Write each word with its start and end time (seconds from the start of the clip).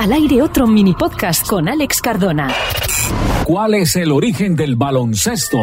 Al 0.00 0.14
aire 0.14 0.40
otro 0.40 0.66
mini 0.66 0.94
podcast 0.94 1.46
con 1.46 1.68
Alex 1.68 2.00
Cardona. 2.00 2.48
¿Cuál 3.44 3.74
es 3.74 3.96
el 3.96 4.12
origen 4.12 4.56
del 4.56 4.74
baloncesto? 4.74 5.60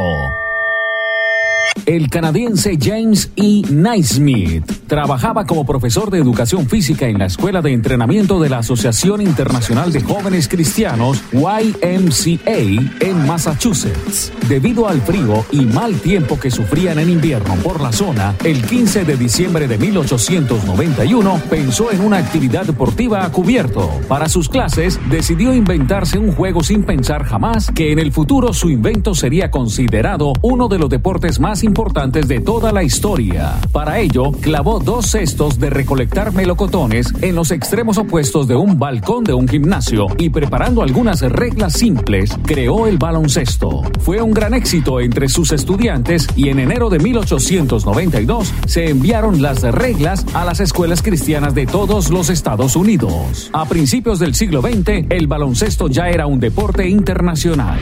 El 1.86 2.10
canadiense 2.10 2.78
James 2.82 3.32
E. 3.38 3.62
Naismith 3.70 4.70
trabajaba 4.88 5.46
como 5.46 5.66
profesor 5.66 6.12
de 6.12 6.20
educación 6.20 6.68
física 6.68 7.08
en 7.08 7.18
la 7.18 7.26
Escuela 7.26 7.62
de 7.62 7.72
Entrenamiento 7.72 8.40
de 8.40 8.50
la 8.50 8.60
Asociación 8.60 9.22
Internacional 9.22 9.92
de 9.92 10.01
Jóvenes 10.01 10.47
Cristianos, 10.47 11.22
YMCA, 11.32 12.58
en 13.00 13.28
Massachusetts. 13.28 14.33
Debido 14.50 14.88
al 14.88 15.01
frío 15.01 15.46
y 15.51 15.62
mal 15.62 15.96
tiempo 16.02 16.40
que 16.40 16.52
sufrían 16.52 17.00
en 17.00 17.09
invierno 17.09 17.55
por 17.64 17.81
la 17.81 17.91
zona, 17.91 18.36
el 18.44 18.62
15 18.63 19.05
de 19.05 19.16
diciembre 19.16 19.68
de 19.68 19.77
1891 19.77 21.41
pensó 21.49 21.91
en 21.91 22.02
una 22.02 22.18
actividad 22.18 22.66
deportiva 22.66 23.26
a 23.26 23.31
cubierto. 23.31 23.90
Para 24.08 24.30
sus 24.30 24.49
clases, 24.49 24.99
decidió 25.10 25.54
inventarse 25.54 26.18
un 26.18 26.32
juego 26.34 26.63
sin 26.63 26.84
pensar 26.84 27.24
jamás 27.24 27.72
que 27.72 27.91
en 27.91 27.99
el 27.99 28.12
futuro 28.12 28.54
su 28.54 28.70
invento 28.70 29.16
sería 29.16 29.52
considerado 29.52 30.34
uno 30.41 30.68
de 30.68 30.80
los 30.80 30.90
deportes 30.90 31.40
más 31.40 31.57
importantes 31.64 32.28
de 32.28 32.40
toda 32.40 32.72
la 32.72 32.84
historia. 32.84 33.56
Para 33.72 34.00
ello, 34.00 34.32
clavó 34.32 34.80
dos 34.80 35.08
cestos 35.08 35.60
de 35.60 35.70
recolectar 35.70 36.34
melocotones 36.34 37.14
en 37.22 37.36
los 37.36 37.52
extremos 37.52 37.98
opuestos 37.98 38.48
de 38.48 38.56
un 38.56 38.80
balcón 38.80 39.24
de 39.24 39.34
un 39.34 39.48
gimnasio 39.48 40.08
y 40.18 40.30
preparando 40.30 40.82
algunas 40.82 41.22
reglas 41.22 41.74
simples, 41.74 42.38
creó 42.46 42.88
el 42.88 42.98
baloncesto. 42.98 43.84
Fue 44.00 44.22
un 44.22 44.32
gran 44.32 44.54
éxito 44.54 45.00
entre 45.00 45.30
sus 45.30 45.52
estudiantes 45.52 46.28
y 46.36 46.50
en 46.50 46.60
enero 46.60 46.90
de 46.90 47.00
1892 47.00 48.54
se 48.66 48.90
enviaron 48.90 49.42
las 49.42 49.62
reglas 49.64 50.26
a 50.34 50.46
las 50.46 50.60
escuelas 50.60 51.02
cristianas 51.02 51.55
de 51.55 51.66
todos 51.66 52.10
los 52.10 52.30
Estados 52.30 52.76
Unidos. 52.76 53.50
A 53.54 53.66
principios 53.66 54.20
del 54.20 54.36
siglo 54.36 54.62
XX, 54.62 55.08
el 55.10 55.28
baloncesto 55.28 55.88
ya 55.88 56.10
era 56.10 56.28
un 56.28 56.40
deporte 56.40 56.88
internacional. 56.88 57.80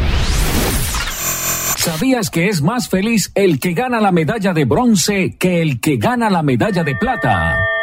¿Sabías 1.86 2.32
que 2.32 2.48
es 2.48 2.64
más 2.64 2.90
feliz 2.90 3.32
el 3.36 3.60
que 3.60 3.74
gana 3.74 4.02
la 4.02 4.12
medalla 4.12 4.54
de 4.54 4.66
bronce 4.66 5.36
que 5.38 5.62
el 5.62 5.80
que 5.80 5.98
gana 5.98 6.32
la 6.32 6.42
medalla 6.42 6.84
de 6.84 6.96
plata? 6.96 7.75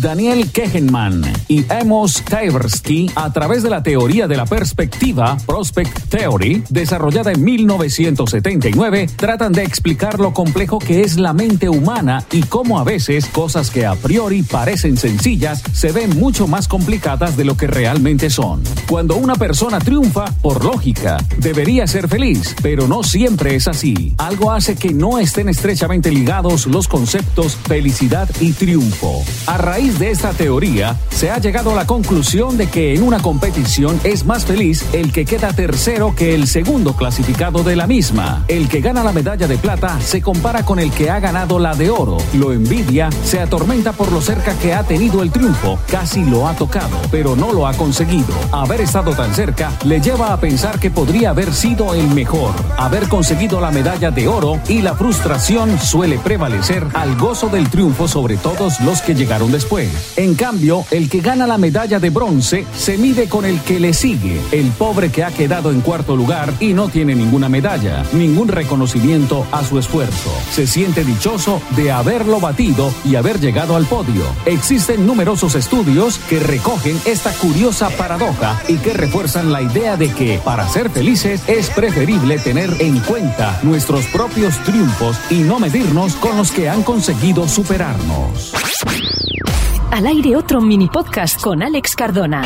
Daniel 0.00 0.50
Kehenman 0.50 1.22
y 1.48 1.64
Amos 1.72 2.22
Tversky 2.22 3.10
a 3.14 3.32
través 3.32 3.62
de 3.62 3.70
la 3.70 3.82
teoría 3.82 4.28
de 4.28 4.36
la 4.36 4.44
perspectiva, 4.44 5.36
Prospect 5.46 6.08
Theory, 6.08 6.62
desarrollada 6.68 7.32
en 7.32 7.42
1979, 7.42 9.08
tratan 9.16 9.52
de 9.52 9.62
explicar 9.62 10.20
lo 10.20 10.34
complejo 10.34 10.78
que 10.78 11.00
es 11.00 11.16
la 11.16 11.32
mente 11.32 11.68
humana 11.68 12.24
y 12.30 12.42
cómo 12.42 12.78
a 12.78 12.84
veces 12.84 13.26
cosas 13.26 13.70
que 13.70 13.86
a 13.86 13.94
priori 13.94 14.42
parecen 14.42 14.96
sencillas 14.96 15.62
se 15.72 15.92
ven 15.92 16.18
mucho 16.18 16.46
más 16.46 16.68
complicadas 16.68 17.36
de 17.36 17.44
lo 17.44 17.56
que 17.56 17.66
realmente 17.66 18.28
son. 18.28 18.62
Cuando 18.88 19.16
una 19.16 19.36
persona 19.36 19.78
triunfa, 19.78 20.26
por 20.42 20.64
lógica, 20.64 21.18
debería 21.38 21.86
ser 21.86 22.08
feliz, 22.08 22.54
pero 22.62 22.86
no 22.86 23.02
siempre 23.02 23.54
es 23.54 23.68
así. 23.68 24.14
Algo 24.18 24.52
hace 24.52 24.76
que 24.76 24.92
no 24.92 25.18
estén 25.18 25.48
estrechamente 25.48 26.10
ligados 26.10 26.66
los 26.66 26.88
conceptos 26.88 27.56
felicidad 27.56 28.28
y 28.40 28.52
triunfo. 28.52 29.24
A 29.46 29.58
raíz 29.58 29.85
de 29.94 30.10
esta 30.10 30.32
teoría, 30.32 30.96
se 31.10 31.30
ha 31.30 31.38
llegado 31.38 31.70
a 31.70 31.74
la 31.76 31.86
conclusión 31.86 32.56
de 32.56 32.66
que 32.66 32.94
en 32.94 33.04
una 33.04 33.20
competición 33.20 34.00
es 34.02 34.24
más 34.24 34.44
feliz 34.44 34.84
el 34.92 35.12
que 35.12 35.24
queda 35.24 35.52
tercero 35.52 36.12
que 36.16 36.34
el 36.34 36.48
segundo 36.48 36.94
clasificado 36.96 37.62
de 37.62 37.76
la 37.76 37.86
misma. 37.86 38.44
El 38.48 38.68
que 38.68 38.80
gana 38.80 39.04
la 39.04 39.12
medalla 39.12 39.46
de 39.46 39.56
plata 39.58 40.00
se 40.00 40.20
compara 40.20 40.64
con 40.64 40.80
el 40.80 40.90
que 40.90 41.08
ha 41.08 41.20
ganado 41.20 41.60
la 41.60 41.76
de 41.76 41.88
oro. 41.88 42.18
Lo 42.34 42.52
envidia, 42.52 43.10
se 43.24 43.38
atormenta 43.40 43.92
por 43.92 44.10
lo 44.10 44.20
cerca 44.20 44.58
que 44.58 44.74
ha 44.74 44.82
tenido 44.82 45.22
el 45.22 45.30
triunfo. 45.30 45.78
Casi 45.88 46.24
lo 46.24 46.48
ha 46.48 46.54
tocado, 46.54 46.98
pero 47.12 47.36
no 47.36 47.52
lo 47.52 47.68
ha 47.68 47.74
conseguido. 47.74 48.34
Haber 48.50 48.80
estado 48.80 49.12
tan 49.12 49.32
cerca 49.34 49.70
le 49.84 50.00
lleva 50.00 50.32
a 50.32 50.40
pensar 50.40 50.80
que 50.80 50.90
podría 50.90 51.30
haber 51.30 51.54
sido 51.54 51.94
el 51.94 52.08
mejor, 52.08 52.52
haber 52.76 53.08
conseguido 53.08 53.60
la 53.60 53.70
medalla 53.70 54.10
de 54.10 54.26
oro 54.26 54.58
y 54.68 54.82
la 54.82 54.96
frustración 54.96 55.78
suele 55.78 56.18
prevalecer 56.18 56.84
al 56.94 57.16
gozo 57.16 57.48
del 57.48 57.70
triunfo 57.70 58.08
sobre 58.08 58.36
todos 58.36 58.80
los 58.80 59.00
que 59.00 59.14
llegaron 59.14 59.52
después. 59.52 59.75
En 60.16 60.34
cambio, 60.36 60.86
el 60.90 61.10
que 61.10 61.20
gana 61.20 61.46
la 61.46 61.58
medalla 61.58 62.00
de 62.00 62.08
bronce 62.08 62.64
se 62.74 62.96
mide 62.96 63.28
con 63.28 63.44
el 63.44 63.60
que 63.60 63.78
le 63.78 63.92
sigue, 63.92 64.40
el 64.50 64.70
pobre 64.70 65.10
que 65.10 65.22
ha 65.22 65.30
quedado 65.30 65.70
en 65.70 65.82
cuarto 65.82 66.16
lugar 66.16 66.54
y 66.60 66.72
no 66.72 66.88
tiene 66.88 67.14
ninguna 67.14 67.50
medalla, 67.50 68.02
ningún 68.14 68.48
reconocimiento 68.48 69.46
a 69.52 69.62
su 69.64 69.78
esfuerzo. 69.78 70.30
Se 70.50 70.66
siente 70.66 71.04
dichoso 71.04 71.60
de 71.76 71.92
haberlo 71.92 72.40
batido 72.40 72.90
y 73.04 73.16
haber 73.16 73.38
llegado 73.38 73.76
al 73.76 73.84
podio. 73.84 74.24
Existen 74.46 75.06
numerosos 75.06 75.54
estudios 75.54 76.18
que 76.30 76.38
recogen 76.38 76.98
esta 77.04 77.32
curiosa 77.32 77.90
paradoja 77.90 78.62
y 78.68 78.76
que 78.76 78.94
refuerzan 78.94 79.52
la 79.52 79.60
idea 79.60 79.98
de 79.98 80.10
que 80.10 80.40
para 80.42 80.66
ser 80.68 80.88
felices 80.88 81.42
es 81.48 81.68
preferible 81.68 82.38
tener 82.38 82.74
en 82.78 82.98
cuenta 83.00 83.60
nuestros 83.62 84.06
propios 84.06 84.56
triunfos 84.64 85.18
y 85.28 85.40
no 85.40 85.58
medirnos 85.60 86.14
con 86.16 86.38
los 86.38 86.50
que 86.50 86.70
han 86.70 86.82
conseguido 86.82 87.46
superarnos. 87.46 88.54
Al 89.96 90.06
aire 90.06 90.36
otro 90.36 90.60
mini 90.60 90.88
podcast 90.88 91.40
con 91.40 91.62
Alex 91.62 91.96
Cardona. 91.96 92.42